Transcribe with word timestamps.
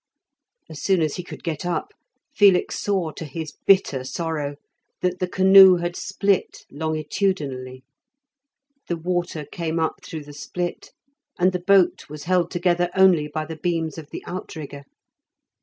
As 0.67 0.81
soon 0.81 1.03
as 1.03 1.17
he 1.17 1.23
could 1.23 1.43
get 1.43 1.63
up, 1.63 1.93
Felix 2.33 2.79
saw, 2.79 3.11
to 3.11 3.23
his 3.23 3.53
bitter 3.67 4.03
sorrow, 4.03 4.55
that 5.01 5.19
the 5.19 5.27
canoe 5.29 5.75
had 5.75 5.95
split 5.95 6.65
longitudinally; 6.71 7.83
the 8.87 8.97
water 8.97 9.45
came 9.45 9.79
up 9.79 10.03
through 10.03 10.23
the 10.23 10.33
split, 10.33 10.89
and 11.37 11.51
the 11.51 11.59
boat 11.59 12.09
was 12.09 12.23
held 12.23 12.49
together 12.49 12.89
only 12.95 13.27
by 13.27 13.45
the 13.45 13.57
beams 13.57 13.99
of 13.99 14.09
the 14.09 14.23
outrigger. 14.25 14.85